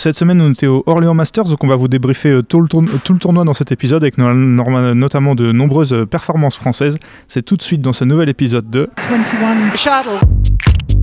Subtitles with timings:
[0.00, 2.68] Cette semaine, on était au Orléans Masters, donc on va vous débriefer euh, tout le,
[2.68, 6.96] tout le tournoi dans cet épisode avec notamment de nombreuses euh, performances françaises.
[7.28, 10.18] C'est tout de suite dans ce nouvel épisode de 21 Shuttle.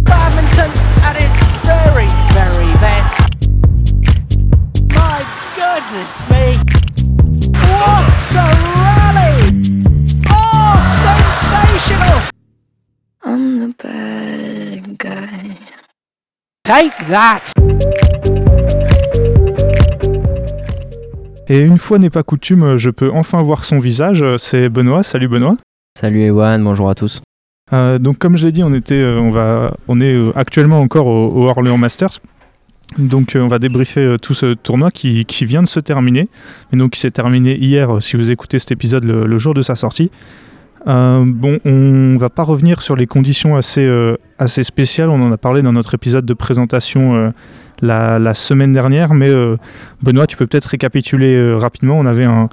[0.02, 0.72] Badminton
[1.04, 3.38] at its very, very best.
[4.96, 5.22] My
[5.54, 6.58] goodness me.
[7.70, 8.48] What a
[8.80, 9.62] rally!
[10.32, 12.20] Oh, sensational!
[13.24, 15.56] I'm the bad guy.
[16.64, 18.37] Take that!
[21.50, 24.24] Et une fois n'est pas coutume, je peux enfin voir son visage.
[24.38, 25.04] C'est Benoît.
[25.04, 25.56] Salut Benoît.
[25.98, 27.22] Salut Ewan, bonjour à tous.
[27.72, 30.82] Euh, donc comme je l'ai dit, on, était, euh, on, va, on est euh, actuellement
[30.82, 32.20] encore au, Orléans Masters.
[32.98, 36.28] Donc on va débriefer tout ce tournoi qui, qui, vient de se terminer.
[36.74, 39.76] Et donc qui s'est terminé hier, si vous écoutez cet épisode le, jour de sa
[39.76, 40.12] sortie.
[40.86, 43.90] bon, on va pas revenir sur les conditions assez,
[44.40, 45.10] assez spéciales.
[45.10, 47.34] On en a parlé dans notre épisode de présentation
[47.82, 49.14] la, semaine dernière.
[49.14, 49.58] Mais euh,
[50.02, 51.98] Benoît, tu peux peut-être récapituler euh, rapidement.
[51.98, 52.50] On avait un,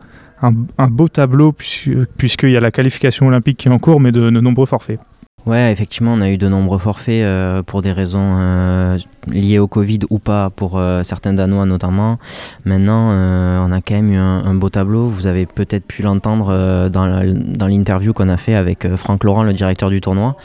[0.88, 4.66] beau tableau puisqu'il y a la qualification olympique qui est en cours, mais de nombreux
[4.66, 5.00] forfaits.
[5.46, 9.66] Ouais, effectivement, on a eu de nombreux forfaits euh, pour des raisons euh, liées au
[9.66, 12.18] Covid ou pas, pour euh, certains Danois notamment.
[12.64, 15.06] Maintenant, on a quand même eu un, beau tableau.
[15.06, 19.90] Vous avez peut-être pu l'entendre dans l'interview qu'on a fait avec Franck Laurent, le directeur
[19.90, 20.36] du tournoi.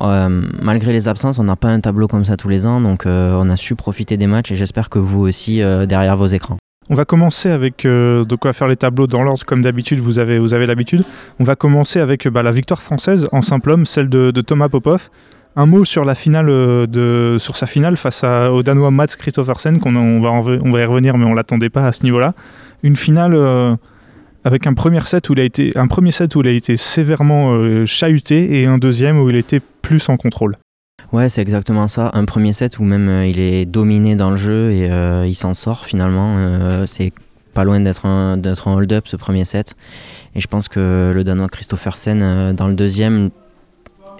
[0.00, 3.48] malgré les absences, on n'a pas un tableau comme ça tous les ans, donc on
[3.48, 6.58] a su profiter des matchs et j'espère que vous aussi derrière vos écrans.
[6.90, 10.18] On va commencer avec euh, de quoi faire les tableaux dans l'ordre comme d'habitude, vous
[10.18, 11.04] avez, l'habitude.
[11.38, 15.08] On va commencer avec bah, la victoire française en simple homme, celle de, Thomas Popov.
[15.54, 20.70] Un mot sur, euh, sa finale face au Danois Mats Christoffersen, qu'on on va, on
[20.70, 22.34] va y revenir mais on l'attendait pas à ce niveau-là.
[22.82, 23.76] Une finale euh,
[24.44, 29.36] avec un premier set où il a été sévèrement chahuté et un deuxième où il
[29.36, 30.56] était plus en contrôle.
[31.12, 32.10] Ouais, c'est exactement ça.
[32.14, 35.34] Un premier set où même euh, il est dominé dans le jeu et euh, il
[35.34, 36.36] s'en sort finalement.
[36.38, 37.12] Euh, c'est
[37.52, 39.76] pas loin d'être un, d'être un hold-up ce premier set.
[40.34, 43.28] Et je pense que le Danois Christophersen dans le deuxième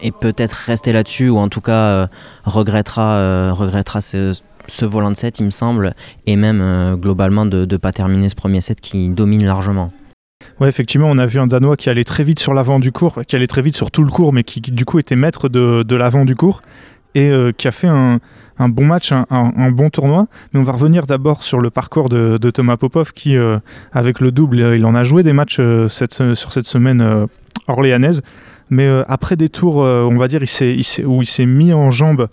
[0.03, 2.11] est peut-être resté là-dessus ou en tout cas
[2.45, 5.95] regrettera, regrettera ce, ce, volant de set, il me semble,
[6.27, 9.91] et même globalement de ne pas terminer ce premier set qui domine largement.
[10.61, 13.21] Ouais, effectivement, on a vu un Danois qui allait très vite sur l'avant du cours,
[13.27, 15.95] qui allait très vite sur tout le cours, mais qui, du coup était maître de,
[15.95, 16.63] l'avant du cours
[17.15, 18.21] et euh, qui a fait un,
[18.59, 20.27] bon match, un, bon tournoi.
[20.53, 23.59] Mais on va revenir d'abord sur le parcours de, Thomas Popov qui, euh,
[23.93, 27.27] avec le double, euh, il en a joué des matchs sur cette semaine
[27.69, 28.23] orléanaise.
[28.71, 32.29] Mais après des tours, on va dire, il où il s'est mis en jambe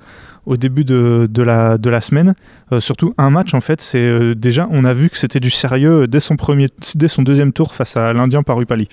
[0.46, 2.34] au début de, la, de la semaine.
[2.72, 5.50] Euh, surtout un match, en fait, c'est euh, déjà, on a vu que c'était du
[5.50, 8.90] sérieux dès son, premier, dès son deuxième tour face à l'Indien Parupali.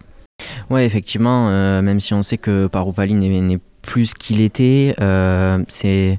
[0.71, 4.95] Ouais, effectivement, euh, même si on sait que Parupali n'est plus ce qu'il était,
[5.69, 6.19] c'est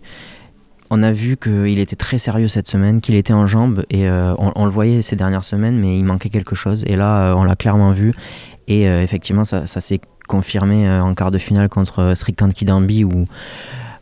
[0.89, 4.63] on a vu qu'il était très sérieux cette semaine, qu'il était en jambes et on,
[4.63, 6.85] le voyait ces dernières semaines, mais il manquait quelque chose.
[6.87, 8.13] Et là, on l'a clairement vu.
[8.69, 9.99] Et effectivement, ça, ça s'est
[10.29, 13.25] confirmé en quart de finale contre Srikant Kidambi où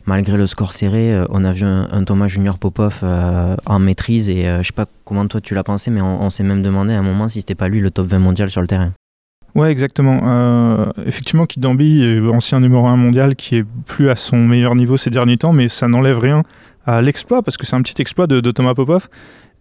[0.06, 4.28] malgré le score serré, euh, on a vu un, Thomas Junior Popov euh, en maîtrise
[4.28, 6.94] et euh, je sais pas comment toi tu l'as pensé, mais on, s'est même demandé
[6.94, 8.92] à un moment si c'était pas lui le top 20 mondial sur le terrain.
[9.54, 10.92] Ouais, exactement.
[11.06, 15.38] effectivement, Kidambi ancien numéro 1 mondial qui est plus à son meilleur niveau ces derniers
[15.38, 16.42] temps, mais ça n'enlève rien
[16.84, 19.08] à l'exploit parce que c'est un petit exploit de Thomas Popov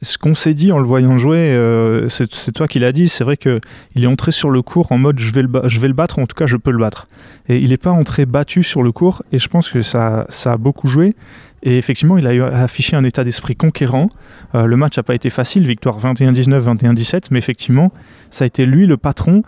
[0.01, 3.23] ce qu'on s'est dit en le voyant jouer, euh, c'est toi qui l'as dit, c'est
[3.23, 3.59] vrai qu'il
[3.95, 6.25] est entré sur le cours en mode je vais, le je vais le battre, en
[6.25, 7.07] tout cas je peux le battre.
[7.47, 10.53] Et il n'est pas entré battu sur le cours, et je pense que ça, ça
[10.53, 11.15] a beaucoup joué.
[11.63, 14.07] Et effectivement, il a affiché un état d'esprit conquérant.
[14.53, 17.91] Euh, le match n'a pas été facile, victoire 21-19, 21-17, mais effectivement,
[18.29, 19.41] ça a été lui le patron.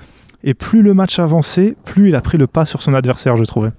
[0.44, 3.44] Et plus le match avançait, plus il a pris le pas sur son adversaire, je
[3.44, 3.70] trouvais.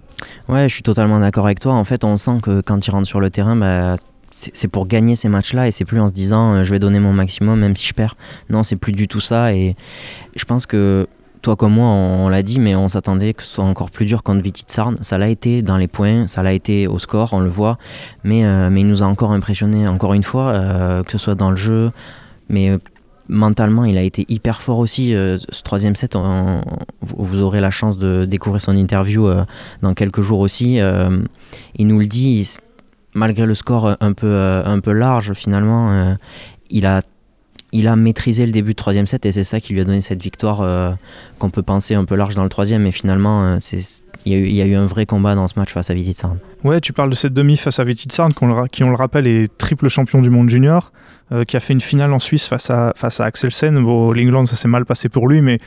[0.48, 1.72] Ouais, je suis totalement d'accord avec toi.
[1.72, 3.96] En fait, on sent que quand il rentre sur le terrain, bah,
[4.30, 7.00] c'est pour gagner ces matchs-là et c'est plus en se disant euh, je vais donner
[7.00, 8.16] mon maximum même si je perds.
[8.50, 9.76] Non, c'est plus du tout ça et
[10.36, 11.06] je pense que
[11.40, 14.22] toi comme moi, on, l'a dit, mais on s'attendait que ce soit encore plus dur
[14.22, 14.98] contre Vititsarn.
[15.02, 17.78] Ça l'a été dans les points, ça l'a été au score, on le voit,
[18.24, 21.36] mais, euh, mais il nous a encore impressionné encore une fois, euh, que ce soit
[21.36, 21.92] dans le jeu,
[22.48, 22.76] mais
[23.28, 25.10] mentalement, il a été hyper fort aussi.
[25.10, 26.16] ce troisième set,
[27.02, 29.30] vous aurez la chance de découvrir son interview
[29.82, 30.80] dans quelques jours aussi.
[31.76, 32.58] il nous le dit
[33.14, 36.14] malgré le score un peu, euh, un peu large, finalement, euh,
[36.70, 37.02] il, a,
[37.72, 40.00] il a maîtrisé le début de troisième set et c'est ça qui lui a donné
[40.00, 40.92] cette victoire euh,
[41.38, 42.82] qu'on peut penser un peu large dans le troisième.
[42.82, 43.58] Mais finalement,
[44.24, 46.38] il y, a eu, un vrai combat dans ce match face à Vititsarn.
[46.64, 48.32] Ouais, tu parles de cette demi face à Vititsarn,
[48.70, 50.92] qui on le rappelle est triple champion du monde junior,
[51.46, 53.82] qui a fait une finale en Suisse face à, face à Axelsen.
[53.82, 54.12] Bon,
[54.46, 55.60] ça s'est mal passé pour lui, mais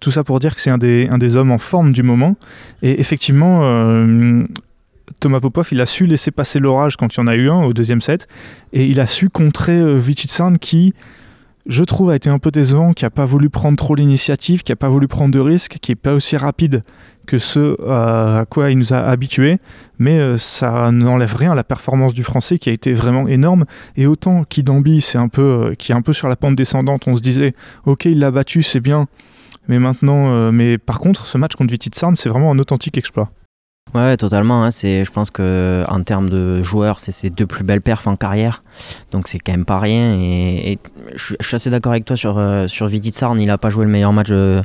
[0.00, 2.36] tout ça pour dire que c'est un des, un des hommes en forme du moment.
[2.82, 3.62] Et effectivement,
[5.20, 7.64] Thomas Popov, il a su laisser passer l'orage quand il y en a eu un
[7.64, 8.28] au deuxième set,
[8.72, 10.94] et il a su contrer euh, Vititsarn qui,
[11.66, 14.72] je trouve, a été un peu décevant, qui n'a pas voulu prendre trop l'initiative, qui
[14.72, 16.82] n'a pas voulu prendre de risques, qui n'est pas aussi rapide
[17.28, 19.58] que ce à quoi il nous a habitués,
[19.98, 23.66] mais euh, ça n'enlève rien à la performance du français qui a été vraiment énorme.
[23.96, 27.06] Et autant Kidambi, c'est un peu, euh, qui est un peu sur la pente descendante,
[27.06, 27.52] on se disait,
[27.84, 29.06] ok, il l'a battu, c'est bien,
[29.68, 33.30] mais maintenant, euh, mais par contre, ce match contre Vititsarn, c'est vraiment un authentique exploit.
[33.94, 34.64] Ouais, totalement.
[34.64, 34.70] Hein.
[34.70, 38.16] c'est, je pense que en termes de joueurs, c'est ses deux plus belles perfs en
[38.16, 38.62] carrière.
[39.10, 40.14] Donc c'est quand même pas rien.
[40.14, 40.78] Et,
[41.14, 44.12] je, suis assez d'accord avec toi sur, euh, sur Il n'a pas joué le meilleur
[44.12, 44.62] match de,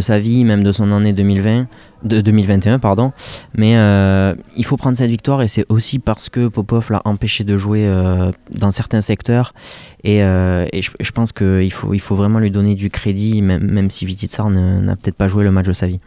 [0.00, 1.66] sa vie, même de son année 2020,
[2.04, 2.78] de 2021.
[2.78, 3.12] pardon.
[3.54, 7.44] Mais euh, il faut prendre cette victoire et c'est aussi parce que Popov l'a empêché
[7.44, 9.52] de jouer euh, dans certains secteurs.
[10.04, 14.06] Et, je, pense qu'il faut, il faut vraiment lui donner du crédit, même, même si
[14.06, 16.00] Vititsar n'a peut-être pas joué le match de sa vie.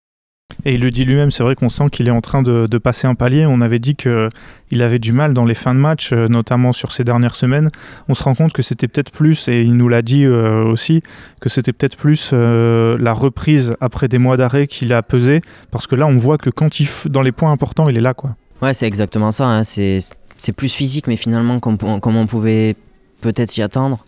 [0.65, 3.07] Et il le dit lui-même, c'est vrai qu'on sent qu'il est en train de, passer
[3.07, 3.45] un palier.
[3.45, 6.91] On avait dit qu'il avait du mal dans les fins de match, euh, notamment sur
[6.91, 7.69] ces dernières semaines.
[8.09, 11.03] On se rend compte que c'était peut-être plus, et il nous l'a dit euh, aussi,
[11.39, 15.41] que c'était peut-être plus euh, la reprise après des mois d'arrêt qu'il a pesé.
[15.71, 18.13] Parce que là, on voit que quand il dans les points importants, il est là.
[18.13, 18.35] quoi.
[18.61, 19.45] Ouais, c'est exactement ça.
[19.45, 19.63] Hein.
[19.63, 22.75] C'est plus physique, mais finalement, comme, comme on pouvait
[23.21, 24.03] peut-être s'y attendre.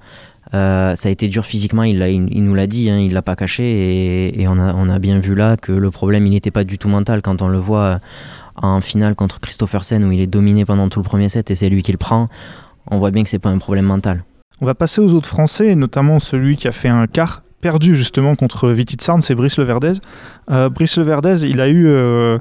[0.53, 1.99] Euh, ça a été dur physiquement, il,
[2.43, 5.71] nous l'a dit, hein, il l'a pas caché et, on, a, bien vu là que
[5.71, 7.97] le problème il n'était pas du tout mental quand on le voit euh,
[8.55, 11.69] en finale contre Christophersen où il est dominé pendant tout le premier set et c'est
[11.69, 12.29] lui qui le prend.
[12.89, 14.23] On voit bien que c'est pas un problème mental.
[14.61, 18.35] On va passer aux autres Français, notamment celui qui a fait un quart perdu justement
[18.35, 19.93] contre Vititsarn, c'est Brice Leverdez.
[20.49, 22.39] Euh, Brice Leverdez, il a eu euh,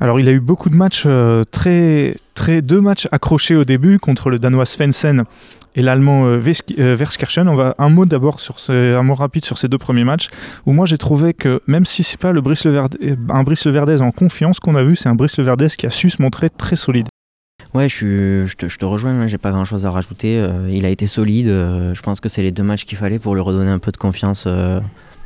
[0.00, 1.06] alors il a eu beaucoup de matchs
[1.50, 5.24] très très deux matchs accrochés au début contre le danois Svensson
[5.74, 6.40] et l'allemand euh,
[6.78, 7.48] euh, Verskirchen.
[7.48, 10.28] On va un mot d'abord sur un mot rapide sur ces deux premiers matchs
[10.66, 14.12] où moi j'ai trouvé que même si c'est pas le Brice un Brice Leverdez en
[14.12, 17.06] confiance qu'on a vu, c'est un Brice Leverdez qui a su se montrer très solide.
[17.74, 20.38] Ouais, je, je, te, je te, rejoins, hein, j'ai pas grand chose à rajouter.
[20.38, 21.46] Euh, il a été solide.
[21.46, 23.98] je pense que c'est les deux matchs qu'il fallait pour lui redonner un peu de
[23.98, 24.48] confiance,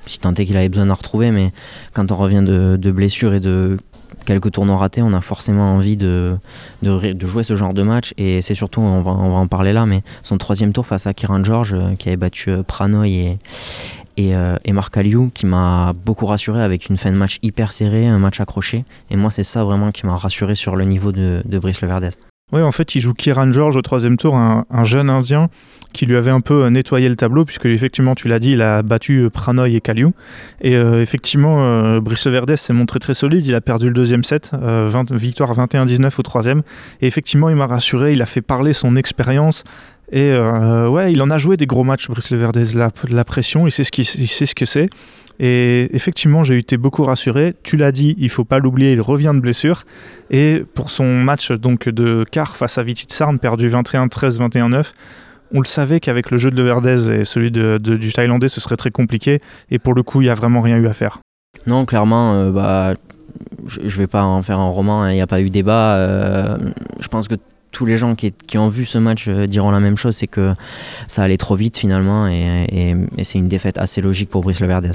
[0.07, 1.31] si tant est qu'il avait besoin d'en retrouver.
[1.31, 1.53] Mais
[1.93, 3.79] quand on revient de, de blessures et de
[4.25, 6.37] quelques tournois ratés, on a forcément envie de,
[6.83, 8.13] jouer ce genre de match.
[8.19, 11.45] Et c'est surtout, on va, en parler là, mais son troisième tour face à Kiran
[11.45, 13.39] George, euh, qui avait battu euh, Pranoy et,
[14.17, 17.73] et, euh, et Marc Aliou, qui m'a beaucoup rassuré avec une fin de match hyper
[17.73, 18.85] serrée, un match accroché.
[19.11, 22.11] Et moi, c'est ça vraiment qui m'a rassuré sur le niveau de, de Brice Leverdez.
[22.52, 25.49] Oui, en fait, il joue Kiran George au troisième tour, un, jeune Indien
[25.94, 28.62] qui lui avait un peu euh, nettoyé le tableau, puisque effectivement, tu l'as dit, il
[28.62, 30.08] a battu euh, Pranoy et Kaliu.
[30.62, 33.46] Et euh, effectivement, Brice Verdes s'est montré très solide.
[33.46, 34.52] Il a perdu le deuxième set,
[35.10, 36.62] victoire 21-19 au troisième.
[37.00, 38.12] Et effectivement, il m'a rassuré.
[38.12, 39.64] Il a fait parler son expérience.
[40.10, 43.66] Et ouais, il en a joué des gros matchs, Brice Verdez, la, la pression.
[43.66, 44.88] Il sait ce, qu'il sait ce que c'est.
[45.44, 47.55] Et effectivement, j'ai été beaucoup rassuré.
[47.65, 49.83] Tu l'as dit, il faut pas l'oublier, il revient de blessure.
[50.31, 54.93] Et pour son match donc de quart face à Vititsarn, perdu 21-13, 21-9,
[55.53, 58.93] on le savait qu'avec le jeu de Verdez et celui du Thaïlandais, ce serait très
[58.93, 59.41] compliqué.
[59.73, 61.19] Et pour le coup, il n'y a vraiment rien eu à faire.
[61.67, 62.95] Non, clairement, euh, bah,
[63.67, 65.97] je ne vais pas en faire un roman, hein, il n'y a pas eu débat.
[65.97, 66.56] Euh,
[67.00, 67.35] je pense que
[67.73, 70.55] tous les gens qui, ont vu ce match euh, diront la même chose, c'est que
[71.09, 74.93] ça allait trop vite finalement et, c'est une défaite assez logique pour Brice Leverdez.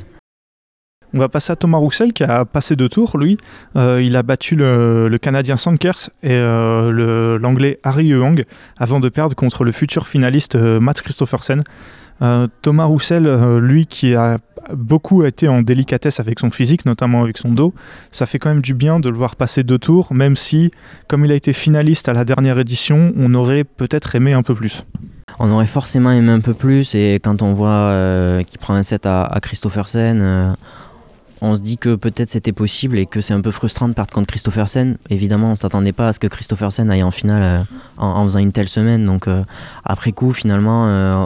[1.14, 3.38] On va passer à Thomas Roussel qui a passé deux tours, lui.
[3.76, 8.44] Euh, il a battu le, Canadien Sankers et euh, l'Anglais Harry Young
[8.78, 11.64] avant de perdre contre le futur finaliste euh, Mats Christophersen.
[12.64, 14.40] Thomas Roussel, lui qui a
[14.74, 17.76] beaucoup été en délicatesse avec son physique, notamment avec son dos,
[18.10, 20.72] ça fait quand même du bien de le voir passer deux tours, même si,
[21.08, 24.56] comme il a été finaliste à la dernière édition, on aurait peut-être aimé un peu
[24.56, 24.84] plus
[25.40, 29.06] on aurait forcément aimé un peu plus et quand on voit qu'il prend un set
[29.06, 29.40] à, à
[31.42, 34.12] on se dit que peut-être c'était possible et que c'est un peu frustrant de perdre
[34.12, 34.98] contre Christophersen.
[35.10, 37.64] Évidemment, on s'attendait pas à ce que Christophersen aille en finale euh,
[37.98, 39.06] en, faisant une telle semaine.
[39.06, 39.44] Donc euh,
[39.86, 41.26] après coup, finalement, euh,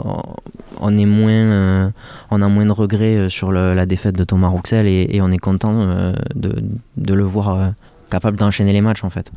[0.80, 5.86] on a moins de regrets sur la défaite de Thomas Rouxel et, on est content
[6.34, 7.72] de, le voir
[8.10, 9.30] capable d'enchaîner les matchs en fait.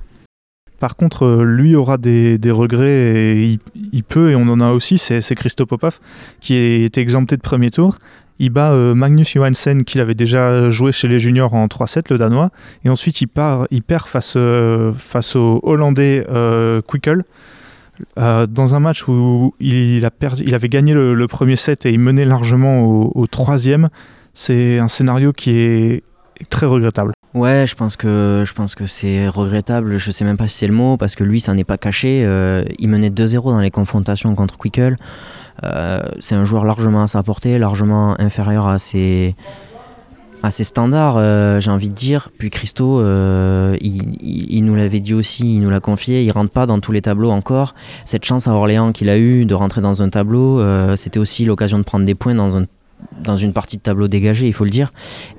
[0.79, 3.60] Par contre, lui aura des, regrets et
[3.94, 6.00] il, peut, et on en a aussi, c'est Christophe Popov
[6.41, 7.98] qui est exempté de premier tour
[8.39, 12.17] il bat euh, Magnus Johansen, qu'il avait déjà joué chez les juniors en 3-7, le
[12.17, 12.50] danois.
[12.84, 17.24] Et ensuite, il, part, il perd face, euh, face au hollandais euh, Quickel.
[18.17, 22.00] dans un match où il, a perdu, il avait gagné le, premier set et il
[22.00, 23.88] menait largement au, troisième,
[24.34, 26.03] c'est un scénario qui est
[26.50, 27.13] très regrettable.
[27.35, 29.97] Ouais, je pense que je pense que c'est regrettable.
[29.97, 32.21] Je sais même pas si c'est le mot parce que lui, ça n'est pas caché.
[32.79, 34.97] il menait 2-0 dans les confrontations contre Quickel.
[35.63, 39.35] Euh, c'est un joueur largement à sa portée, largement inférieur à ses,
[40.45, 42.29] assez standard, euh, j'ai envie de dire.
[42.37, 46.65] Puis Christo, euh, il, nous l'avait dit aussi, il nous l'a confié, il rentre pas
[46.65, 47.75] dans tous les tableaux encore.
[48.05, 51.45] Cette chance à Orléans qu'il a eu de rentrer dans un tableau, euh, c'était aussi
[51.45, 52.65] l'occasion de prendre des points dans, un,
[53.21, 54.91] dans une partie de tableau dégagé, il faut le dire.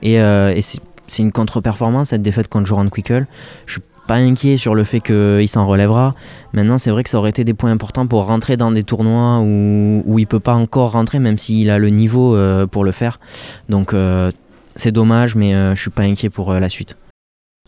[0.03, 0.17] Et,
[0.61, 0.81] c'est
[1.19, 3.27] une contre-performance cette défaite contre Joran Quickle.
[3.67, 6.15] Je suis pas inquiet sur le fait qu'il s'en relèvera.
[6.53, 9.41] Maintenant, c'est vrai que ça aurait été des points importants pour rentrer dans des tournois
[9.41, 12.39] où, où il peut pas encore rentrer, même s'il a le niveau
[12.71, 13.19] pour le faire.
[13.69, 13.93] Donc
[14.77, 16.97] c'est dommage, mais euh, je suis pas inquiet pour euh, la suite.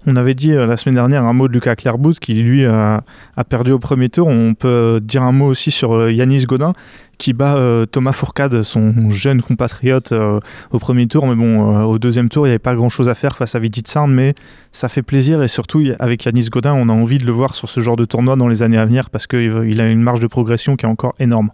[0.07, 3.03] On avait dit euh, la semaine dernière un mot de Lucas Clairbouz qui lui a,
[3.49, 4.29] perdu au premier tour.
[4.29, 6.75] On peut dire un mot aussi sur Yanis Godin
[7.19, 11.27] qui bat Thomas Fourcade, son jeune compatriote, au premier tour.
[11.27, 13.59] Mais bon, au deuxième tour, il n'y avait pas grand chose à faire face à
[13.59, 14.35] Vitit Sarn, mais
[14.73, 15.43] ça fait plaisir.
[15.43, 18.05] Et surtout, avec Yanis Godin, on a envie de le voir sur ce genre de
[18.05, 20.89] tournoi dans les années à venir parce qu'il a une marge de progression qui est
[20.89, 21.51] encore énorme.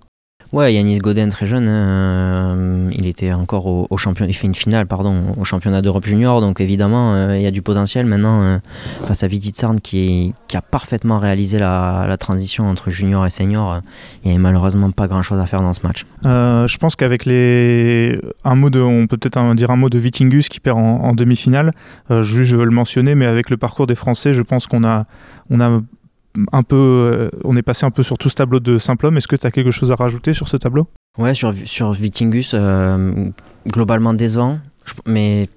[0.55, 4.55] Ouais, Yanis Godin, très jeune, hein, euh, il était encore au, championnat, il fait une
[4.55, 8.41] finale, pardon, au championnat d'Europe junior, donc évidemment, euh, il y a du potentiel maintenant
[8.41, 8.59] euh,
[9.03, 13.81] face à Vititsarn qui, qui a parfaitement réalisé la, transition entre junior et senior.
[14.23, 16.07] il n'y avait malheureusement pas grand-chose à faire dans ce match.
[16.23, 20.49] je pense qu'avec les, un mot de, on peut peut-être dire un mot de Vitingus
[20.49, 21.73] qui perd en, demi-finale.
[22.11, 25.07] je veux le mentionner, mais avec le parcours des Français, je pense qu'on a,
[25.51, 25.81] on a
[26.73, 29.17] euh, on est passé un peu sur tout ce tableau de simple.
[29.17, 30.87] Est-ce que tu as quelque chose à rajouter sur ce tableau?
[31.19, 31.53] Ouais, sur,
[31.93, 33.31] Vitingus, euh,
[33.69, 34.59] globalement décevant,
[35.07, 35.49] mais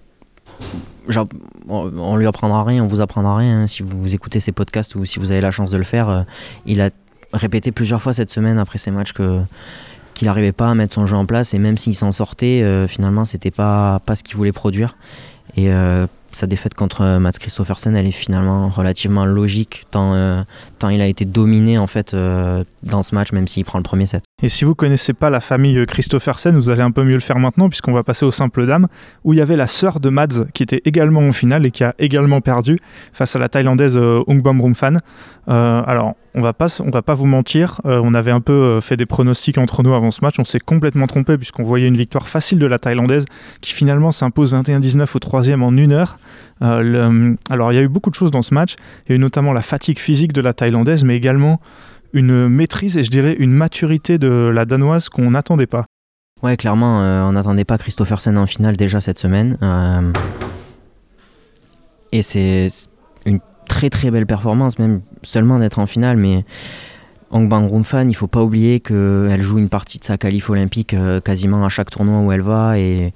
[1.68, 5.06] on, lui apprendra rien, on vous apprendra rien hein, si vous écoutez ces podcasts ou
[5.06, 6.10] si vous avez la chance de le faire.
[6.10, 6.22] Euh,
[6.66, 6.92] il a
[7.34, 9.42] répété plusieurs fois cette semaine après ces matchs que
[10.14, 13.24] qu'il n'arrivait pas à mettre son jeu en place et même s'il s'en sortait, finalement
[13.24, 14.96] c'était pas pas ce qu'il voulait produire.
[16.32, 20.44] Sa défaite contre Mats Christophersen, elle est finalement relativement logique tant, euh,
[20.90, 24.06] il a été dominé en fait euh, dans ce match, même s'il prend le premier
[24.06, 24.24] set.
[24.42, 27.40] Et si vous connaissez pas la famille Christophersen, vous allez un peu mieux le faire
[27.40, 28.88] maintenant puisqu'on va passer aux simples dames
[29.24, 31.84] où il y avait la sœur de Mads qui était également en finale et qui
[31.84, 32.80] a également perdu
[33.14, 34.98] face à la thaïlandaise Ungbam Rumfan.
[35.48, 39.08] alors on va pas, on va pas vous mentir, on avait un peu fait des
[39.08, 42.60] pronostics entre nous avant ce match, on s'est complètement trompé puisqu'on voyait une victoire facile
[42.60, 43.26] de la thaïlandaise
[43.62, 46.20] qui finalement s'impose 21-19 au troisième en une heure.
[46.62, 48.76] Euh, alors il y a eu beaucoup de choses dans ce match.
[49.06, 50.67] Il y a eu notamment la fatigue physique de la Thaïlandaise,
[51.04, 51.60] mais également
[52.14, 55.86] une maîtrise et je dirais une maturité de la Danoise qu'on n'attendait pas.
[56.44, 59.58] Ouais, clairement, euh, on n'attendait pas Christophersen en finale déjà cette semaine.
[59.62, 60.12] Euh,
[62.12, 62.68] et c'est
[63.26, 66.18] une très très belle performance, même seulement d'être en finale.
[66.18, 66.46] Mais
[67.32, 67.70] Hong Bang
[68.08, 71.90] il faut pas oublier qu'elle joue une partie de sa qualif olympique quasiment à chaque
[71.90, 72.78] tournoi où elle va.
[72.78, 73.14] Et,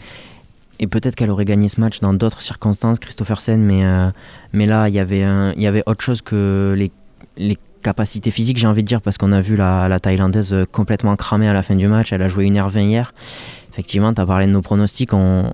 [0.89, 4.09] peut-être qu'elle aurait gagné ce match dans d'autres circonstances, Christophersen, mais, euh,
[4.51, 6.91] mais là, il y avait autre chose que les,
[7.37, 11.15] les capacités physiques, j'ai envie de dire, parce qu'on a vu la, la, Thaïlandaise complètement
[11.15, 12.13] cramée à la fin du match.
[12.13, 13.13] Elle a joué 1h20 hier.
[13.71, 15.13] Effectivement, tu as parlé de nos pronostics.
[15.13, 15.53] On,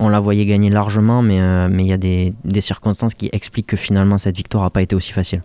[0.00, 4.18] la voyait gagner largement, mais euh, il y a des, circonstances qui expliquent que finalement
[4.18, 5.42] cette victoire n'a pas été aussi facile.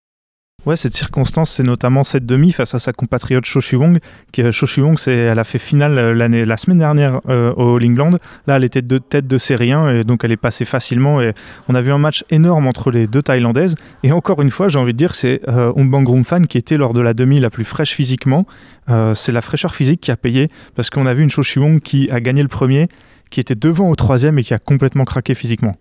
[0.67, 3.99] Ouais, cette circonstance, c'est notamment cette demi face à sa compatriote Cho Wong.
[4.33, 4.51] Qui, euh,
[4.97, 8.17] c'est, elle a fait finale euh, l'année, la semaine dernière euh, au All England.
[8.47, 11.21] Là, elle était de tête de série 1 et donc elle est passée facilement.
[11.21, 11.31] Et
[11.69, 13.75] on a vu un match énorme entre les deux Thaïlandaises.
[14.03, 16.93] Et encore une fois, j'ai envie de dire, c'est euh, Umbang Fan qui était lors
[16.93, 18.45] de la demi la plus fraîche physiquement.
[19.15, 22.09] c'est la fraîcheur physique qui a payé parce qu'on a vu une Cho Wong qui
[22.11, 22.89] a gagné le premier,
[23.29, 25.77] qui était devant au troisième et qui a complètement craqué physiquement.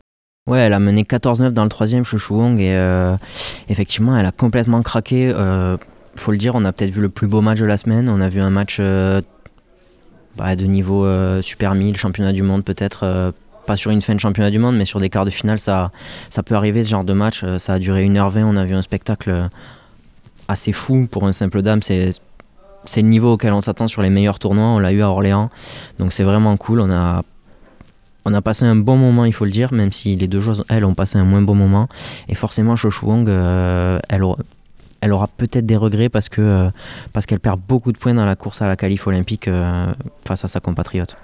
[0.47, 3.17] Ouais, elle a mené 14-9 dans le troisième, Chouchou Wong, et euh,
[3.69, 5.33] effectivement, elle a complètement craqué.
[5.35, 5.77] Euh,
[6.15, 8.09] faut le dire, on a peut-être vu le plus beau match de la semaine.
[8.09, 9.21] On a vu un match euh,
[10.37, 13.33] bah, de niveau euh, Super 1000, championnat du monde, peut-être.
[13.67, 15.91] pas sur une fin de championnat du monde, mais sur des quarts de finale, ça,
[16.31, 17.45] ça peut arriver ce genre de match.
[17.59, 19.49] Ça a duré 1h20, on a vu un spectacle
[20.47, 21.83] assez fou pour un simple dame.
[21.83, 22.11] C'est
[22.85, 24.67] c'est le niveau auquel on s'attend sur les meilleurs tournois.
[24.67, 25.51] On l'a eu à Orléans,
[25.99, 26.81] donc c'est vraiment cool.
[26.81, 27.25] On a
[28.27, 30.65] on a passé un bon moment, il faut le dire, même si les deux joueuses,
[30.69, 31.87] elles, ont passé un moins bon moment.
[32.29, 36.71] Et forcément, Shoshu Wong, euh, elle, aura, peut-être des regrets euh,
[37.13, 39.93] parce qu'elle perd beaucoup de points dans la course à la qualif olympique euh,
[40.27, 41.17] face à sa compatriote.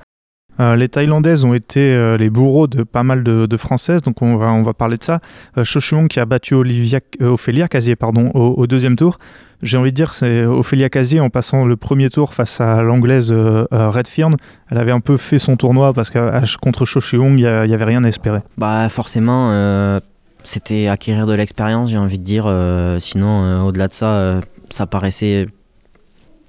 [0.59, 4.97] Les Thaïlandaises ont été les bourreaux de pas mal de, Françaises, donc on va, parler
[4.97, 5.21] de ça.
[5.59, 5.65] Euh,
[6.09, 9.19] qui a battu Olivia, Ophélia Casier pardon, au, deuxième tour
[9.63, 13.33] j'ai envie de dire, c'est Ophélia Casier en passant le premier tour face à l'anglaise
[13.33, 14.35] euh, euh, Redfern.
[14.71, 16.85] Elle avait un peu fait son tournoi parce que contre
[17.17, 18.41] Wong, il n'y avait rien à espérer.
[18.59, 20.01] Bah forcément, euh,
[20.43, 22.53] c'était acquérir de l'expérience, j'ai envie de dire.
[22.99, 24.41] sinon, au-delà de ça,
[24.71, 25.47] ça paraissait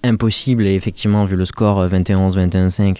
[0.04, 2.98] impossible et effectivement vu le score 21-11, 21-5,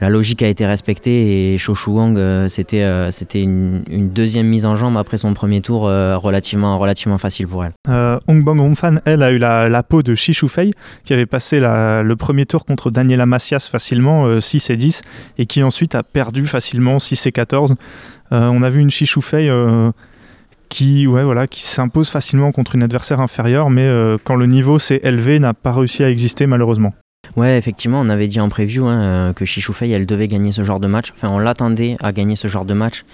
[0.00, 4.96] la logique a été respectée et Shoshu Wang c'était c'était une, deuxième mise en jambe
[4.96, 7.72] après son premier tour relativement relativement facile pour elle.
[8.28, 10.70] Hong Bang Fan elle a eu la, peau de Shi Fei
[11.04, 15.02] qui avait passé le premier tour contre Daniela Macias facilement 6 et 10
[15.38, 17.74] et qui ensuite a perdu facilement 6 et 14.
[18.30, 19.50] on a vu une Shi Fei
[20.68, 21.06] qui,
[21.50, 25.54] qui s'impose facilement contre une adversaire inférieure, mais euh, quand le niveau s'est élevé, n'a
[25.54, 26.94] pas réussi à exister malheureusement.
[27.38, 30.64] Ouais, effectivement, on avait dit en preview hein, euh, que Chichoufei, elle devait gagner ce
[30.64, 31.12] genre de match.
[31.16, 33.04] Enfin, on l'attendait à gagner ce genre de match,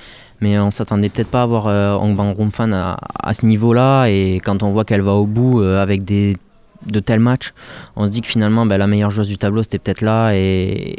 [0.40, 2.35] mais on s'attendait peut-être pas à voir euh, Hong Bang
[2.73, 4.07] à, ce niveau-là.
[4.07, 6.38] Et quand on voit qu'elle va au bout avec des,
[6.87, 7.52] de tels matchs,
[7.97, 10.97] on se dit que finalement, bah, la meilleure joueuse du tableau, c'était peut-être là et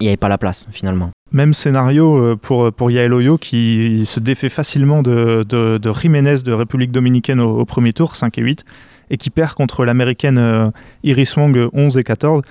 [0.00, 1.10] il n'y avait pas la place finalement.
[1.32, 6.52] Même scénario euh, pour, pour Yael Oyo qui se défait facilement de, de, Jiménez de
[6.52, 8.64] République Dominicaine au, premier tour, 5 et 8,
[9.10, 10.66] et qui perd contre l'américaine euh,
[11.02, 12.42] Iris Wong 11 et 14.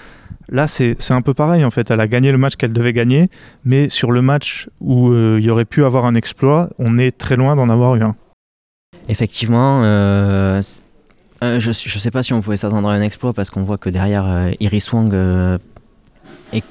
[0.49, 1.91] Là, c'est un peu pareil en fait.
[1.91, 3.27] Elle a gagné le match qu'elle devait gagner,
[3.65, 7.17] mais sur le match où euh, il y aurait pu avoir un exploit, on est
[7.17, 8.15] très loin d'en avoir eu un.
[9.09, 10.61] Effectivement, je
[11.41, 14.51] ne sais pas si on pouvait s'attendre à un exploit parce qu'on voit que derrière
[14.59, 15.13] Iris Wong
[16.53, 16.63] est,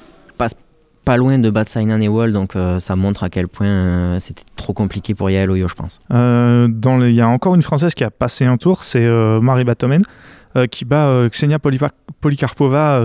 [1.06, 4.42] pas loin de Batsainen et Wall, donc euh, ça montre à quel point euh, c'était
[4.56, 6.00] trop compliqué pour Yael Oyo, je pense.
[6.12, 9.08] Euh, il y a encore une Française qui a passé un tour, c'est
[9.40, 10.02] Marie Batomen,
[10.70, 11.58] qui bat Ksenia
[12.20, 13.00] Polikarpova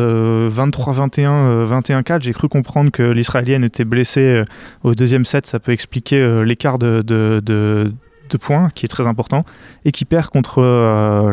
[0.49, 2.21] 23-21, 21-4.
[2.21, 4.41] J'ai cru comprendre que l'Israélienne était blessée
[4.83, 7.93] au deuxième set, ça peut expliquer l'écart de,
[8.39, 9.45] points qui est très important,
[9.85, 10.61] et qui perd contre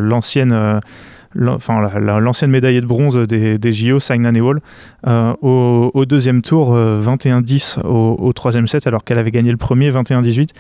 [0.01, 0.81] l'ancienne
[1.35, 4.61] l'ancienne médaillée de bronze des, des JO, Saina Nehwal,
[5.07, 9.91] euh, au, deuxième tour, 21-10 euh, au, troisième set, alors qu'elle avait gagné le premier,
[9.91, 10.51] 21-18.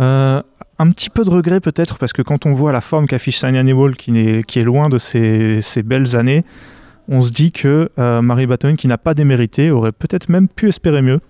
[0.00, 0.42] Euh,
[0.78, 3.62] un petit peu de regret peut-être, parce que quand on voit la forme qu'affiche Saina
[3.62, 6.44] Nehwal, qui, est, loin de ses, belles années,
[7.08, 11.02] on se dit que Marie Baton, qui n'a pas démérité, aurait peut-être même pu espérer
[11.02, 11.20] mieux.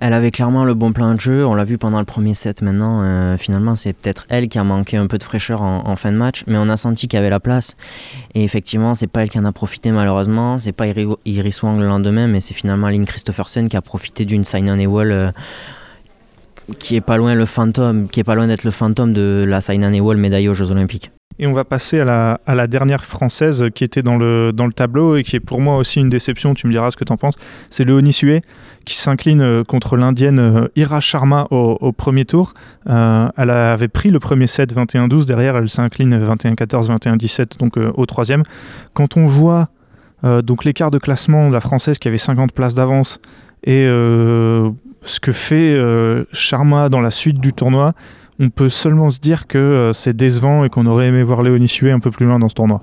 [0.00, 2.62] Elle avait clairement le bon plan de jeu, on l'a vu pendant le premier set
[2.62, 3.02] maintenant.
[3.02, 6.16] Euh, finalement, c'est peut-être elle qui a manqué un peu de fraîcheur en, fin de
[6.16, 7.74] match, mais on a senti qu'il y avait la place.
[8.34, 10.58] Et effectivement, c'est pas elle qui en a profité malheureusement.
[10.58, 14.44] C'est pas Iris Wang le lendemain, mais c'est finalement Lynn Christopherson qui a profité d'une
[14.44, 15.32] sign on wall euh,
[16.78, 19.58] qui est pas loin le fantôme, qui est pas loin d'être le fantôme de la
[19.68, 21.10] on wall médaillée aux Jeux Olympiques.
[21.40, 25.36] Et on va passer à la, dernière française qui était dans le, tableau et qui
[25.36, 27.36] est pour moi aussi une déception, tu me diras ce que tu en penses.
[27.70, 28.42] C'est le Onisué
[28.84, 32.54] qui s'incline euh, contre l'indienne euh, Ira Sharma au, premier tour.
[32.88, 38.06] Euh, elle avait pris le premier set 21-12, derrière elle s'incline 21-14, 21-17, donc au
[38.06, 38.42] troisième.
[38.94, 39.68] Quand on voit
[40.24, 43.20] donc l'écart de classement de la française qui avait 50 places d'avance
[43.62, 45.78] et ce que fait
[46.32, 47.92] Sharma dans la suite du tournoi,
[48.38, 51.68] on peut seulement se dire que euh, c'est décevant et qu'on aurait aimé voir Léonie
[51.68, 52.82] Sué un peu plus loin dans ce tournoi.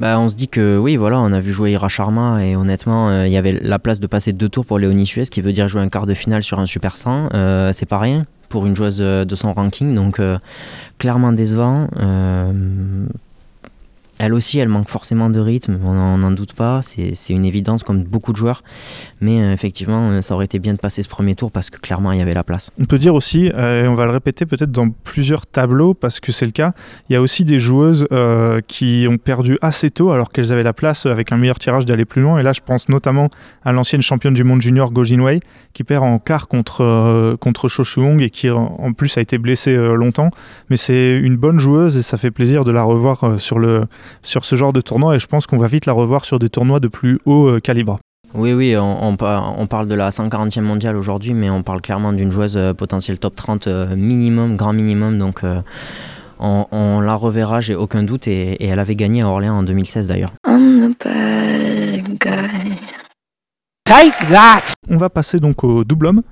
[0.00, 3.10] Bah, on se dit que oui, voilà, on a vu jouer Ira Sharma et honnêtement,
[3.10, 5.40] euh, il y avait la place de passer deux tours pour Léonie Sué, ce qui
[5.40, 7.28] veut dire jouer un quart de finale sur un Super 100.
[7.32, 10.20] Euh, c'est pas rien pour une joueuse de son ranking, donc
[10.98, 11.88] clairement décevant.
[14.18, 18.04] Elle aussi, elle manque forcément de rythme, on n'en doute pas, c'est une évidence comme
[18.04, 18.62] beaucoup de joueurs.
[19.20, 21.78] Mais euh, effectivement, euh, ça aurait été bien de passer ce premier tour parce que
[21.78, 22.70] clairement, il y avait la place.
[22.78, 26.20] On peut dire aussi, euh, et on va le répéter peut-être dans plusieurs tableaux parce
[26.20, 26.72] que c'est le cas,
[27.08, 28.06] il y a aussi des joueuses
[28.68, 32.04] qui ont perdu assez tôt alors qu'elles avaient la place avec un meilleur tirage d'aller
[32.04, 32.38] plus loin.
[32.38, 33.28] Et là, je pense notamment
[33.64, 35.40] à l'ancienne championne du monde junior Go Jinwei
[35.72, 37.84] qui perd en quart contre, contre Cho
[38.20, 40.30] et qui en plus a été blessée longtemps.
[40.70, 43.86] Mais c'est une bonne joueuse et ça fait plaisir de la revoir sur le
[44.22, 46.48] sur ce genre de tournoi et je pense qu'on va vite la revoir sur des
[46.48, 47.98] tournois de plus haut euh, calibre.
[48.34, 52.32] Oui, oui, on, on, parle de la 140e mondiale aujourd'hui, mais on parle clairement d'une
[52.32, 55.18] joueuse euh, potentielle top 30 euh, minimum, grand minimum.
[55.18, 55.42] Donc
[56.40, 60.08] on, la reverra, j'ai aucun doute, et, et, elle avait gagné à Orléans en 2016
[60.08, 60.32] d'ailleurs.
[64.90, 66.22] On va passer donc au double homme.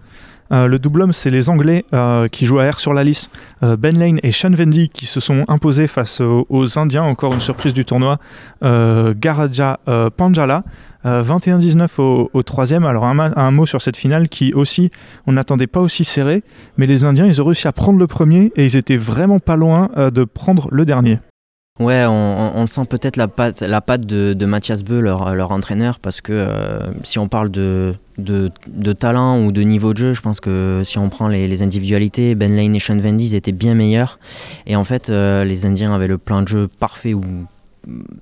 [0.52, 3.30] Euh, le double homme, c'est les Anglais euh, qui jouent à R sur la liste.
[3.62, 7.40] Euh, ben Lane et Sean Vendy qui se sont imposés face aux, Indiens, encore une
[7.40, 8.18] surprise du tournoi.
[8.62, 9.80] Garaja
[10.16, 10.64] Panjala.
[11.04, 12.84] 21-19 au, troisième.
[12.84, 14.90] Alors un, mot sur cette finale qui aussi,
[15.26, 16.44] on n'attendait pas aussi serré,
[16.76, 19.56] mais les Indiens, ils ont réussi à prendre le premier et ils étaient vraiment pas
[19.56, 21.18] loin de prendre le dernier.
[21.80, 23.62] Ouais, on, sent peut-être la patte,
[24.04, 27.94] de, Mathias Beu, leur, entraîneur, parce que euh, si on parle de,
[28.98, 32.54] talent ou de niveau de jeu, je pense que si on prend les, individualités, Ben
[32.54, 34.18] Lane et Sean Vendy étaient bien meilleurs.
[34.66, 37.22] Et en fait, euh, les Indiens avaient le plan de jeu parfait ou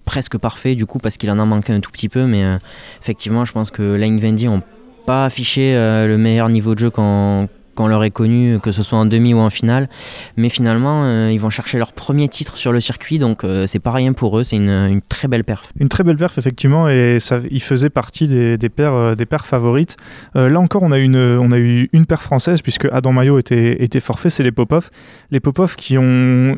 [0.04, 2.26] presque parfait, du coup, parce qu'il en a manqué un tout petit peu.
[2.26, 2.56] Mais euh,
[3.02, 4.62] effectivement, je pense que Lane Vendy n'ont
[5.06, 7.48] pas affiché le meilleur niveau de jeu qu'on
[7.80, 9.88] qu'on leur est connu, que ce soit en demi ou en finale.
[10.36, 13.78] Mais finalement, euh, ils vont chercher leur premier titre sur le circuit, donc euh, c'est
[13.78, 14.44] pas rien pour eux.
[14.44, 15.72] C'est une, très belle perf.
[15.78, 19.96] Une très belle perf, effectivement, et ça, il faisait partie des, paires, des paires favorites.
[20.34, 23.82] là encore, on a, une, on a eu une paire française, puisque Adam Maillot était,
[23.82, 24.90] était forfait, c'est les Popov.
[25.30, 26.54] Les Popov qui ont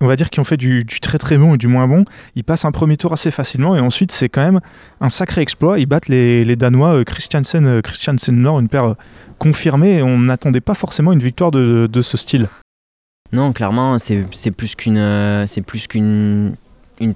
[0.00, 2.04] on va dire, qui ont fait du, très très bon et du moins bon,
[2.34, 4.60] ils passent un premier tour assez facilement et ensuite c'est quand même
[5.00, 5.78] un sacré exploit.
[5.78, 8.94] Ils battent les, Danois euh, Christiansen, euh, Christiansen Nord, une paire euh,
[9.38, 12.48] confirmée on n'attendait pas forcément une victoire de, ce style.
[13.32, 16.54] Non, clairement, c'est plus qu'une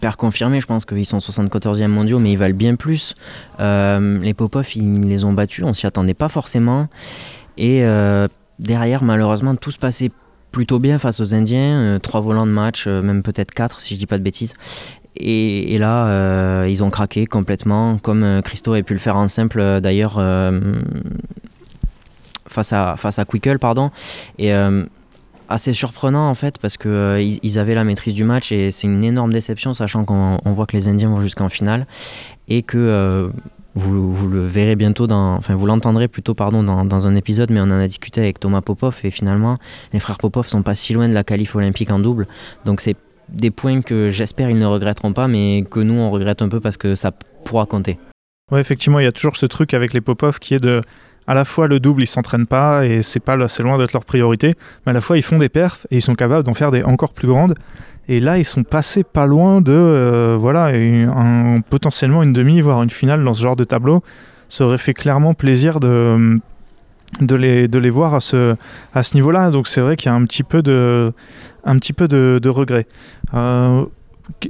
[0.01, 0.61] paire confirmée.
[0.61, 3.15] Je pense qu'ils sont 74e mondiaux, mais ils valent bien plus.
[3.59, 6.89] les Popov, ils les ont battus, on s'y attendait pas forcément.
[7.57, 7.85] Et
[8.59, 10.11] derrière, malheureusement, tout se passait
[10.51, 13.95] plutôt bien face aux Indiens, euh, trois volants de match, euh, même peut-être quatre si
[13.95, 14.53] je dis pas de bêtises.
[15.21, 19.81] Et, là, euh, ils ont craqué complètement, comme Christo avait pu le faire en simple
[19.81, 20.23] d'ailleurs
[22.47, 23.91] face à face à Quickle, pardon.
[24.39, 24.53] Et
[25.49, 29.03] assez surprenant en fait parce que ils, avaient la maîtrise du match et c'est une
[29.03, 31.89] énorme déception sachant qu'on voit que les Indiens vont jusqu'en finale
[32.47, 33.29] et que
[33.79, 37.65] vous, le verrez bientôt dans, enfin vous l'entendrez plutôt pardon dans, un épisode, mais on
[37.65, 39.59] en a discuté avec Thomas Popov et finalement
[39.93, 42.27] les frères Popov sont pas si loin de la qualif olympique en double,
[42.65, 42.97] donc c'est
[43.29, 46.61] des points que j'espère ils ne regretteront pas, mais que nous on regrette un peu
[46.61, 47.13] parce que ça
[47.45, 47.99] pourra compter.
[48.51, 50.81] Ouais, effectivement, il y a toujours ce truc avec les Popov qui est de
[51.29, 54.05] à la fois le double ils s'entraînent pas et c'est pas c'est loin d'être leur
[54.05, 56.73] priorité, mais à la fois ils font des perfs et ils sont capables d'en faire
[56.73, 57.55] des encore plus grandes.
[58.11, 60.73] Et là, ils sont passés pas loin de euh, voilà,
[61.69, 64.03] potentiellement une demi, voire une finale dans ce genre de tableau.
[64.49, 66.41] Ça aurait fait clairement plaisir de,
[67.21, 68.57] de, les, de les voir à ce,
[68.95, 69.51] à ce niveau-là.
[69.51, 71.13] Donc c'est vrai qu'il y a un petit peu de,
[71.65, 72.87] un petit peu de regret.
[73.35, 73.85] Euh,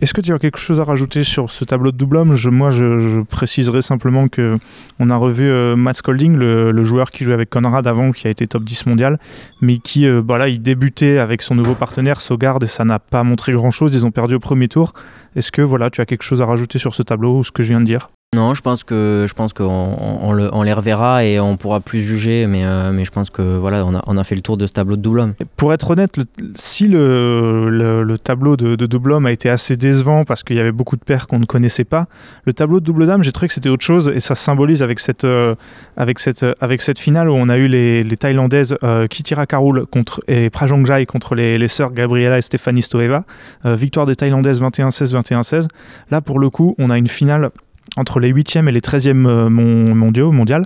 [0.00, 2.70] est-ce que tu as quelque chose à rajouter sur ce tableau de double homme Moi,
[2.70, 4.58] je, préciserai simplement que
[4.98, 8.30] on a revu euh, Matt Scolding, le, joueur qui jouait avec Conrad avant, qui a
[8.30, 9.18] été top 10 mondial,
[9.60, 13.22] mais qui, euh, bah il débutait avec son nouveau partenaire Sogard et ça n'a pas
[13.24, 13.94] montré grand-chose.
[13.94, 14.92] Ils ont perdu au premier tour.
[15.36, 17.62] Est-ce que voilà, tu as quelque chose à rajouter sur ce tableau ou ce que
[17.62, 18.08] je viens de dire?
[18.36, 22.46] Non, je pense que je pense qu'on on, les reverra et on pourra plus juger,
[22.46, 24.66] mais, euh, mais je pense que voilà, on a, on a, fait le tour de
[24.66, 25.34] ce tableau de double homme.
[25.56, 26.20] Pour être honnête,
[26.54, 30.72] si le, le, tableau de, double homme a été assez décevant parce qu'il y avait
[30.72, 32.06] beaucoup de paires qu'on ne connaissait pas,
[32.44, 35.00] le tableau de double dame, j'ai trouvé que c'était autre chose et ça symbolise avec
[35.00, 35.54] cette, euh,
[35.96, 39.86] avec cette, avec cette finale où on a eu les, les Thaïlandaises euh, Kitira Karul
[39.86, 43.24] contre, et Prajongjai contre les, les sœurs Gabriela et Stéphanie Stoeva.
[43.64, 45.68] victoire des Thaïlandaises 21-16, 21-16.
[46.10, 47.50] Là, pour le coup, on a une finale
[47.96, 50.64] entre les 8e et les 13e euh, mondiaux, mondial,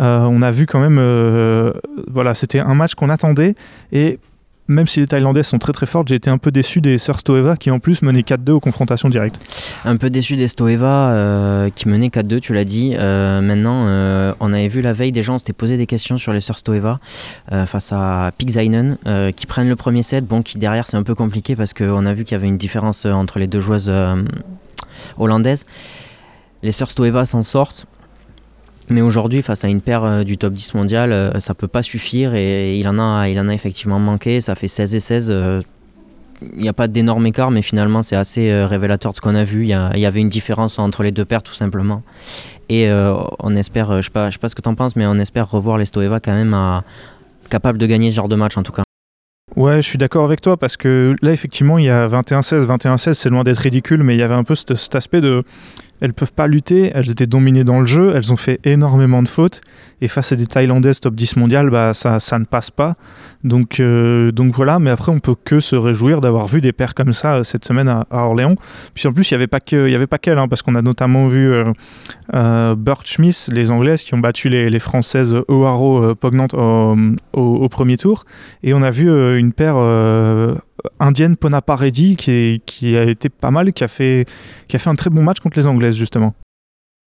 [0.00, 1.72] euh, on a vu quand même, euh,
[2.10, 3.54] voilà, c'était un match qu'on attendait
[3.92, 4.18] et
[4.66, 7.20] même si les Thaïlandais sont très très fortes, j'ai été un peu déçu des sœurs
[7.20, 9.38] Stoeva qui en plus menaient 4-2 aux confrontations directes.
[9.84, 12.96] Un peu déçu des Stoeva qui menaient 4-2, tu l'as dit.
[12.96, 13.84] maintenant,
[14.40, 16.98] on avait vu la veille des gens s'étaient posé des questions sur les sœurs Stoeva
[17.66, 18.96] face à Pigzainen
[19.36, 20.26] qui prennent le premier set.
[20.26, 22.56] Bon, qui derrière c'est un peu compliqué parce qu'on a vu qu'il y avait une
[22.56, 23.92] différence entre les deux joueuses
[25.18, 25.66] hollandaises.
[26.64, 27.86] Les sœurs Stoeva s'en sortent.
[28.88, 31.82] Mais aujourd'hui, face à une paire euh, du top 10 mondial, euh, ça peut pas
[31.82, 34.40] suffire et il en a, il en a effectivement manqué.
[34.40, 35.28] Ça fait 16 et 16.
[35.30, 35.60] Euh,
[36.54, 39.44] il n'y a pas d'énorme écart, mais finalement, c'est assez révélateur de ce qu'on a
[39.44, 39.62] vu.
[39.62, 42.02] Il y, avait une différence entre les deux paires, tout simplement.
[42.68, 42.90] Et
[43.38, 45.18] on espère, je ne sais, pas, sais pas ce que tu en penses, mais on
[45.18, 46.84] espère revoir les Stoeva quand même à,
[47.48, 48.82] capables de gagner ce genre de match, en tout cas.
[49.56, 52.66] Ouais, je suis d'accord avec toi parce que là, effectivement, il y a 21-16.
[52.66, 55.44] 21-16, c'est loin d'être ridicule, mais il y avait un peu cet aspect de
[56.00, 59.28] elles peuvent pas lutter, elles étaient dominées dans le jeu, elles ont fait énormément de
[59.28, 59.60] fautes,
[60.00, 62.96] et face à des Thaïlandaises top 10 mondial, bah, ça, ça ne passe pas.
[63.42, 66.94] Donc, euh, donc voilà, mais après on peut que se réjouir d'avoir vu des paires
[66.94, 68.56] comme ça euh, cette semaine à, Orléans.
[68.94, 71.52] Puis en plus, il n'y avait pas qu'elles, hein, parce qu'on a notamment vu
[72.34, 76.96] euh, Burt Smith, les Anglaises, qui ont battu les, Françaises O'Haro Pognante au,
[77.32, 78.24] au, premier tour,
[78.62, 79.76] et on a vu une paire
[81.00, 84.26] indienne Ponaparedi qui, qui a été pas mal, qui a, fait,
[84.68, 86.34] qui a fait un très bon match contre les Anglaises justement.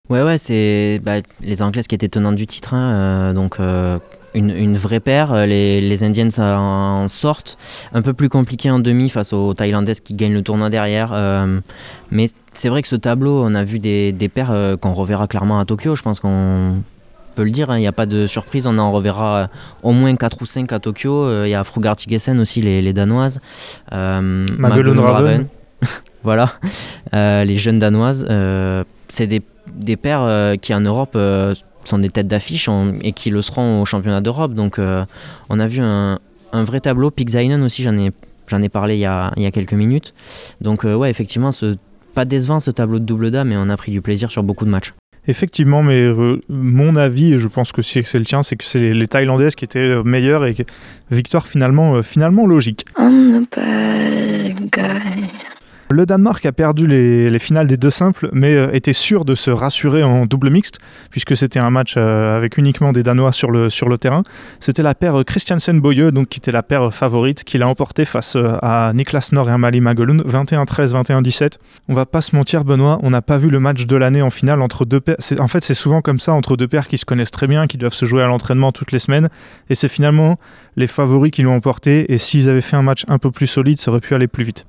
[0.10, 4.00] Ouais, ouais, c'est bah, les Anglaises qui étaient tenantes du titre, hein, euh, donc euh,
[4.34, 5.34] une, vraie paire.
[5.34, 7.58] Euh, les, les Indiennes en sortent.
[7.94, 11.12] Un peu plus compliqué en demi face aux Thaïlandaises qui gagnent le tournoi derrière.
[12.12, 15.60] mais c'est vrai que ce tableau, on a vu des, des paires qu'on reverra clairement
[15.60, 15.96] à Tokyo.
[15.96, 16.82] Je pense qu'on
[17.44, 19.48] le dire, hein, il n'y a pas de surprise, on en reverra euh,
[19.84, 21.26] au moins 4 ou 5 à Tokyo.
[21.26, 21.96] Euh, il y a Frugard
[22.40, 23.40] aussi, les, Danoises.
[23.94, 25.48] Euh, Raven.
[26.24, 26.54] voilà,
[27.14, 28.26] euh, les jeunes Danoises.
[29.10, 29.42] c'est des,
[29.74, 31.18] des paires qui en Europe
[31.86, 32.70] sont des têtes d'affiche
[33.02, 34.54] et qui le seront au championnat d'Europe.
[34.54, 34.80] Donc
[35.50, 36.20] on a vu un,
[36.52, 37.12] un vrai tableau.
[37.12, 38.12] Pixainen aussi, j'en ai,
[38.48, 40.14] j'en ai parlé il y, a, il y a quelques minutes.
[40.62, 41.76] Donc ouais, effectivement, ce,
[42.14, 44.66] pas décevant ce tableau de double dame, mais on a pris du plaisir sur beaucoup
[44.66, 44.94] de matchs.
[45.28, 48.80] Effectivement, mais euh, mon avis, et je pense que c'est le tien, c'est que c'est
[48.80, 50.56] les, Thaïlandaises qui étaient euh, meilleures et
[51.12, 52.86] victoire finalement, finalement logique.
[55.90, 59.52] Le Danemark a perdu les, finales des deux simples, mais euh, était sûr de se
[59.52, 60.80] rassurer en double mixte,
[61.12, 64.22] puisque c'était un match euh, avec uniquement des Danois sur le, terrain.
[64.60, 68.58] C'était la paire Christiansen-Boye, donc qui était la paire favorite, qui l'a emporté face euh,
[68.62, 71.54] à Niklas Nor et Amalie Magelund, 21-13, 21-17.
[71.88, 74.30] On va pas se mentir, Benoît, on n'a pas vu le match de l'année en
[74.30, 75.16] finale entre deux paires.
[75.40, 77.78] En fait, c'est souvent comme ça, entre deux paires qui se connaissent très bien, qui
[77.78, 79.30] doivent se jouer à l'entraînement toutes les semaines,
[79.70, 80.38] et c'est finalement
[80.76, 83.80] les favoris qui l'ont emporté, et s'ils avaient fait un match un peu plus solide,
[83.80, 84.66] ça aurait pu aller plus vite.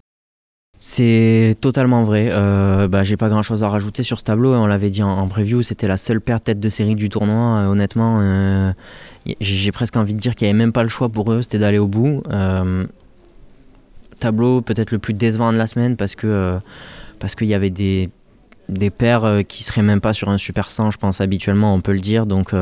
[0.79, 2.29] C'est totalement vrai.
[2.31, 4.55] Euh, bah, j'ai pas grand chose à rajouter sur ce tableau.
[4.55, 7.59] On l'avait dit en, preview, c'était la seule paire tête de série du tournoi.
[7.59, 8.73] Euh, honnêtement, euh,
[9.41, 11.59] j'ai presque envie de dire qu'il n'y avait même pas le choix pour eux, c'était
[11.59, 12.23] d'aller au bout.
[14.21, 16.59] tableau peut-être le plus décevant de la semaine parce que
[17.37, 18.11] qu'il y avait des,
[18.69, 21.93] des paires qui seraient même pas sur un super 100, je pense habituellement, on peut
[21.93, 22.25] le dire.
[22.27, 22.55] Donc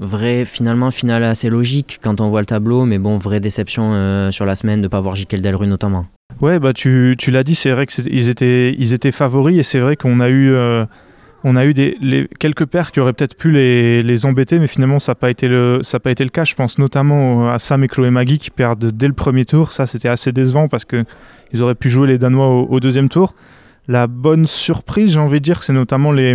[0.00, 4.44] vrai finalement finale assez logique quand on voit le tableau, mais bon vraie déception sur
[4.44, 6.06] la semaine de pas voir Jikel Delru notamment.
[6.40, 10.20] Ouais, bah tu, l'as dit, c'est vrai qu'ils étaient, ils favoris et c'est vrai qu'on
[10.20, 10.84] a eu, euh,
[11.44, 14.98] on a eu des, quelques paires qui auraient peut-être pu les, les, embêter, mais finalement
[14.98, 16.44] ça n'a pas, été le, pas été le cas.
[16.44, 19.72] Je pense notamment à Sam et Chloé Magui qui perdent dès le premier tour.
[19.72, 23.34] Ça, c'était assez décevant parce qu'ils auraient pu jouer les Danois au deuxième tour.
[23.86, 26.34] La bonne surprise, j'ai envie de dire, c'est notamment les,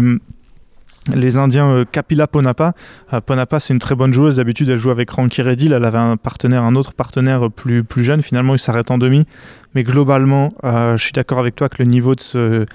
[1.14, 2.74] les Indiens euh, Kapila Ponapa.
[3.14, 4.36] Euh, Ponapa, c'est une très bonne joueuse.
[4.36, 5.68] D'habitude, elle joue avec Ranky Reddy.
[5.68, 8.22] Elle avait un partenaire, un autre partenaire plus, plus jeune.
[8.22, 9.26] Finalement, il s'arrête en demi.
[9.76, 12.66] Mais globalement, euh, je suis d'accord avec toi que le niveau de ce,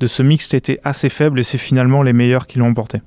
[0.00, 3.02] de mixte était assez faible et c'est finalement les meilleurs qui l'ont emporté.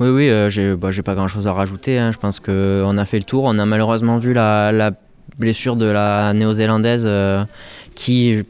[0.00, 1.98] Oui, oui, j'ai bah, pas grand chose à rajouter.
[1.98, 2.10] Hein.
[2.12, 3.44] Je pense qu'on a fait le tour.
[3.44, 4.90] On a malheureusement vu la
[5.38, 7.08] blessure de la néo-zélandaise
[7.94, 8.44] qui,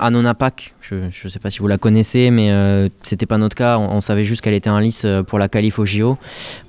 [0.00, 3.78] Anonapak, je ne sais pas si vous la connaissez, mais euh, c'était pas notre cas.
[3.78, 6.16] On, savait juste qu'elle était en lice euh, pour la qualif au JO.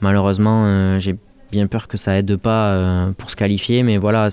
[0.02, 1.16] Malheureusement, euh, j'ai
[1.52, 3.84] bien peur que ça aide pas euh, pour se qualifier.
[3.84, 4.30] Mais voilà,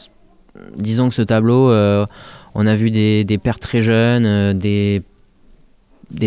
[0.76, 1.70] disons que ce tableau,
[2.54, 5.02] on a vu des, des pertes très jeunes, des,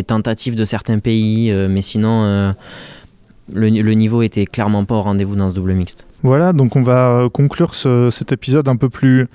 [0.05, 2.53] tentatives de certains pays, mais sinon.
[3.51, 6.05] Le, niveau était clairement pas au rendez-vous dans ce double mixte.
[6.21, 9.27] Voilà, donc on va conclure ce, cet épisode un peu plus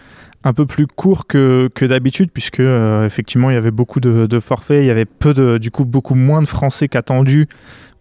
[0.44, 4.82] un peu plus court que, d'habitude puisque euh, effectivement il y avait beaucoup de, forfaits,
[4.82, 7.48] il y avait peu de, du coup beaucoup moins de Français qu'attendu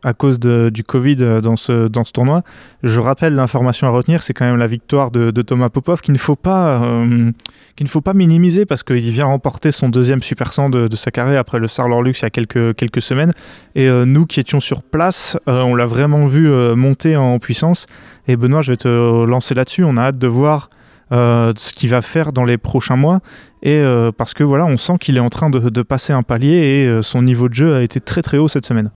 [0.06, 2.44] à cause du Covid euh, dans ce, dans ce tournoi.
[2.84, 6.18] Je rappelle l'information à retenir, c'est quand même la victoire de, Thomas Popov qu'il ne
[6.18, 7.32] faut pas euh,
[7.80, 11.12] ne faut pas minimiser parce qu'il vient remporter son deuxième Super 100 de, de sa
[11.12, 13.32] carrière après le Sarlor Lux il y a quelques, quelques semaines.
[13.76, 17.88] Et nous qui étions sur place, on l'a vraiment vu monter en puissance.
[18.28, 19.84] Et Benoît, je vais te lancer là-dessus.
[19.84, 20.70] On a hâte de voir
[21.14, 23.20] euh, ce qu'il va faire dans les prochains mois.
[23.62, 26.56] Et euh, parce que voilà, on sent qu'il est en train de, passer un palier
[26.56, 28.90] et euh, son niveau de jeu a été très très haut cette semaine.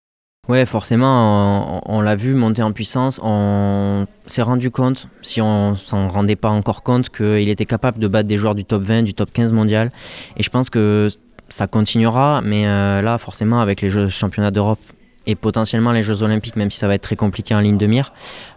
[0.49, 3.21] Ouais, forcément, on, l'a vu monter en puissance.
[3.23, 8.07] On s'est rendu compte, si on s'en rendait pas encore compte, qu'il était capable de
[8.07, 9.91] battre des joueurs du top 20, du top 15 mondial.
[10.37, 11.09] Et je pense que
[11.49, 14.79] ça continuera, mais là, forcément, avec les Jeux championnats d'Europe
[15.27, 17.87] et potentiellement les Jeux Olympiques, même si ça va être très compliqué en ligne de
[17.87, 18.12] mire.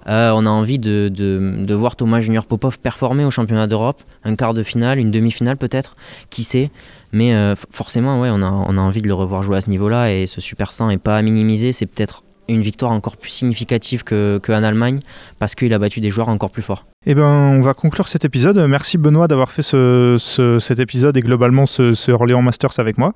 [0.08, 4.36] Euh, on a envie de, de, voir Thomas Junior Popov performer au championnat d'Europe, un
[4.36, 5.95] quart de finale, une demi-finale peut-être,
[6.29, 6.69] qui sait.
[7.12, 9.69] Mais euh, forcément, ouais, on, a, on a envie de le revoir jouer à ce
[9.69, 11.71] niveau-là et ce Super 100 n'est pas à minimiser.
[11.71, 14.99] C'est peut-être une victoire encore plus significative qu'en que Allemagne
[15.38, 16.86] parce qu'il a battu des joueurs encore plus forts.
[17.05, 18.58] Eh ben, on va conclure cet épisode.
[18.67, 22.97] Merci Benoît d'avoir fait ce, ce, cet épisode et globalement ce, ce Orléans Masters avec
[22.97, 23.13] moi.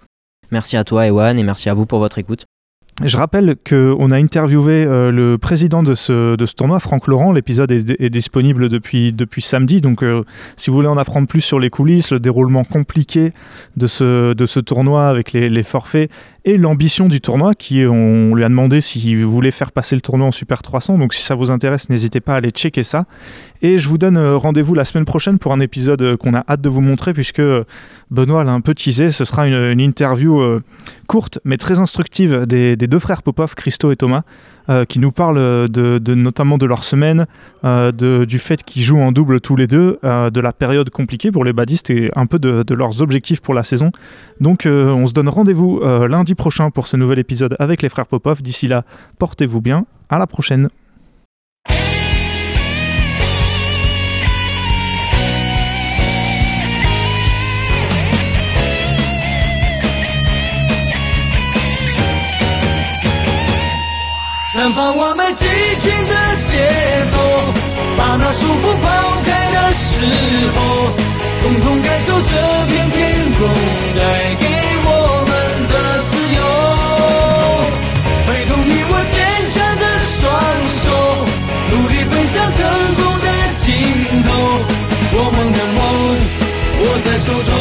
[0.51, 2.45] Merci à toi Ewan et merci à vous pour votre écoute.
[3.01, 7.31] Je rappelle qu'on a interviewé euh, le président de ce, tournoi, Franck Laurent.
[7.31, 9.81] L'épisode est, disponible depuis, samedi.
[9.81, 10.23] Donc, euh,
[10.57, 13.33] si vous voulez en apprendre plus sur les coulisses, le déroulement compliqué
[13.77, 16.11] de ce, tournoi avec les forfaits
[16.45, 20.27] et l'ambition du tournoi, qui on lui a demandé s'il voulait faire passer le tournoi
[20.27, 20.97] en Super 300.
[20.97, 23.05] Donc, si ça vous intéresse, n'hésitez pas à aller checker ça.
[23.61, 26.61] Et je vous donne euh, rendez-vous la semaine prochaine pour un épisode qu'on a hâte
[26.61, 27.41] de vous montrer, puisque
[28.11, 29.09] Benoît l'a un peu teasé.
[29.09, 30.41] Ce sera une, une interview
[31.07, 34.23] courte mais très instructive des, deux frères Popov, Christo et Thomas,
[34.69, 37.25] euh, qui nous parlent de, notamment de leur semaine,
[37.63, 37.91] euh,
[38.25, 41.43] du fait qu'ils jouent en double tous les deux, euh, de la période compliquée pour
[41.43, 43.91] les badistes et un peu de, de leurs objectifs pour la saison.
[44.39, 48.41] Donc on se donne rendez-vous lundi prochain pour ce nouvel épisode avec les frères Popov.
[48.41, 48.83] D'ici là,
[49.19, 49.85] portez-vous bien.
[50.09, 50.67] À la prochaine.
[64.63, 66.55] 绽放我们激情的节
[67.11, 67.17] 奏，
[67.97, 68.87] 把那束缚抛
[69.25, 70.07] 开的时
[70.55, 70.87] 候，
[71.43, 72.31] 共同感受这
[72.71, 73.01] 片天
[73.35, 73.43] 空
[73.93, 73.99] 带
[74.39, 74.47] 给
[74.85, 74.87] 我
[75.27, 75.73] 们的
[76.07, 76.39] 自由，
[78.25, 79.19] 挥动你我坚
[79.51, 79.83] 强的
[80.15, 80.31] 双
[80.79, 80.87] 手，
[81.69, 82.63] 努力奔向成
[82.95, 83.67] 功的尽
[84.23, 84.31] 头，
[85.11, 85.83] 我们的梦
[86.79, 87.51] 握在手中，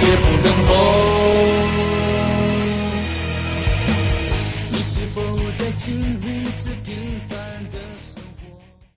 [0.00, 0.99] 绝不等候。
[5.90, 6.39] to the